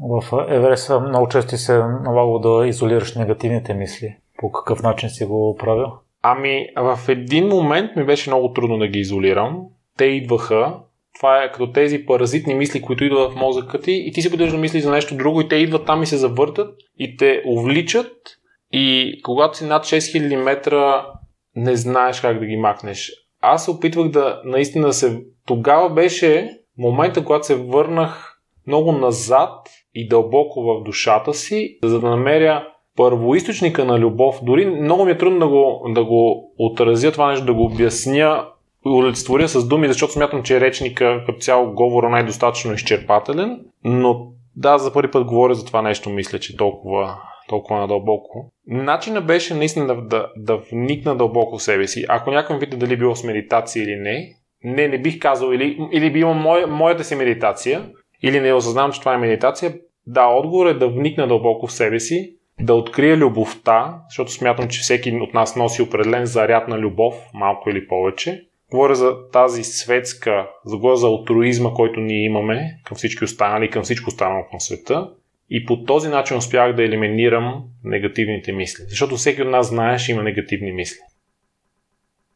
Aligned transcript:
В 0.00 0.46
Еверест 0.48 0.90
много 1.08 1.28
често 1.28 1.56
се 1.56 1.78
налагало 1.78 2.38
да 2.38 2.66
изолираш 2.66 3.14
негативните 3.14 3.74
мисли. 3.74 4.16
По 4.38 4.52
какъв 4.52 4.82
начин 4.82 5.10
си 5.10 5.24
го 5.24 5.56
правил? 5.58 5.86
Ами, 6.22 6.66
в 6.76 6.98
един 7.08 7.48
момент 7.48 7.96
ми 7.96 8.04
беше 8.04 8.30
много 8.30 8.52
трудно 8.52 8.78
да 8.78 8.88
ги 8.88 8.98
изолирам. 8.98 9.62
Те 9.96 10.04
идваха, 10.04 10.74
това 11.18 11.42
е 11.42 11.52
като 11.52 11.72
тези 11.72 12.06
паразитни 12.06 12.54
мисли, 12.54 12.82
които 12.82 13.04
идват 13.04 13.32
в 13.32 13.36
мозъка 13.36 13.80
ти 13.80 13.92
и 13.92 14.12
ти 14.12 14.22
си 14.22 14.30
поддържаш 14.30 14.54
да 14.54 14.60
мислиш 14.60 14.82
за 14.82 14.90
нещо 14.90 15.16
друго 15.16 15.40
и 15.40 15.48
те 15.48 15.56
идват 15.56 15.86
там 15.86 16.02
и 16.02 16.06
се 16.06 16.16
завъртат 16.16 16.74
и 16.98 17.16
те 17.16 17.42
увличат 17.46 18.12
и 18.72 19.18
когато 19.24 19.58
си 19.58 19.64
над 19.64 19.84
6000 19.84 20.36
метра 20.36 21.06
не 21.56 21.76
знаеш 21.76 22.20
как 22.20 22.38
да 22.38 22.46
ги 22.46 22.56
макнеш. 22.56 23.12
Аз 23.40 23.64
се 23.64 23.70
опитвах 23.70 24.08
да 24.08 24.40
наистина 24.44 24.92
се... 24.92 25.22
Тогава 25.46 25.90
беше 25.90 26.58
момента, 26.78 27.24
когато 27.24 27.46
се 27.46 27.54
върнах 27.54 28.35
много 28.66 28.92
назад 28.92 29.68
и 29.94 30.08
дълбоко 30.08 30.62
в 30.62 30.82
душата 30.84 31.34
си, 31.34 31.78
за 31.82 32.00
да 32.00 32.10
намеря 32.10 32.68
първоисточника 32.96 33.84
на 33.84 33.98
любов. 33.98 34.38
Дори 34.42 34.66
много 34.66 35.04
ми 35.04 35.10
е 35.10 35.18
трудно 35.18 35.38
да 35.38 35.48
го, 35.48 35.82
да 35.88 36.04
го 36.04 36.52
отразя 36.58 37.12
това 37.12 37.30
нещо, 37.30 37.46
да 37.46 37.54
го 37.54 37.64
обясня 37.64 38.46
олицетворя 38.86 39.48
с 39.48 39.68
думи, 39.68 39.88
защото 39.88 40.12
смятам, 40.12 40.42
че 40.42 40.60
речника 40.60 41.22
като 41.26 41.38
цяло 41.38 41.72
говора 41.72 42.08
най-достатъчно 42.08 42.72
изчерпателен, 42.72 43.60
но 43.84 44.26
да, 44.56 44.78
за 44.78 44.92
първи 44.92 45.10
път 45.10 45.24
говоря 45.24 45.54
за 45.54 45.66
това 45.66 45.82
нещо, 45.82 46.10
мисля, 46.10 46.38
че 46.38 46.56
толкова, 46.56 47.18
толкова 47.48 47.80
надълбоко. 47.80 48.50
Начина 48.66 49.20
беше 49.20 49.54
наистина 49.54 49.86
да, 49.86 49.94
да, 49.94 50.26
да 50.36 50.56
вникна 50.72 51.16
дълбоко 51.16 51.58
в 51.58 51.62
себе 51.62 51.86
си. 51.86 52.04
Ако 52.08 52.30
някой 52.30 52.58
пита 52.58 52.76
дали 52.76 52.96
било 52.96 53.16
с 53.16 53.24
медитация 53.24 53.84
или 53.84 53.96
не, 53.96 54.34
не, 54.64 54.88
не 54.88 54.98
бих 54.98 55.18
казал 55.18 55.52
или, 55.52 55.78
или 55.92 56.12
би 56.12 56.20
имал 56.20 56.34
моя, 56.34 56.66
моята 56.66 57.04
си 57.04 57.14
медитация, 57.14 57.90
или 58.28 58.40
не 58.40 58.52
осъзнавам, 58.52 58.92
че 58.92 59.00
това 59.00 59.14
е 59.14 59.18
медитация. 59.18 59.74
Да, 60.06 60.26
отговор 60.26 60.66
е 60.66 60.74
да 60.74 60.88
вникна 60.88 61.28
дълбоко 61.28 61.66
в 61.66 61.72
себе 61.72 62.00
си, 62.00 62.36
да 62.60 62.74
открия 62.74 63.16
любовта, 63.16 63.98
защото 64.08 64.32
смятам, 64.32 64.68
че 64.68 64.80
всеки 64.80 65.10
от 65.10 65.34
нас 65.34 65.56
носи 65.56 65.82
определен 65.82 66.26
заряд 66.26 66.68
на 66.68 66.78
любов, 66.78 67.14
малко 67.34 67.70
или 67.70 67.88
повече, 67.88 68.46
Говоря 68.70 68.94
за 68.94 69.30
тази 69.32 69.64
светска, 69.64 70.46
за, 70.64 70.78
за 70.94 71.06
алтруизма, 71.06 71.74
който 71.74 72.00
ние 72.00 72.24
имаме 72.24 72.78
към 72.84 72.96
всички 72.96 73.24
останали, 73.24 73.70
към 73.70 73.82
всичко 73.82 74.08
останало 74.08 74.44
към 74.50 74.60
света. 74.60 75.10
И 75.50 75.66
по 75.66 75.84
този 75.84 76.08
начин 76.08 76.36
успях 76.36 76.76
да 76.76 76.84
елиминирам 76.84 77.64
негативните 77.84 78.52
мисли. 78.52 78.84
Защото 78.88 79.16
всеки 79.16 79.42
от 79.42 79.48
нас 79.48 79.68
знае, 79.68 79.98
че 79.98 80.12
има 80.12 80.22
негативни 80.22 80.72
мисли. 80.72 80.98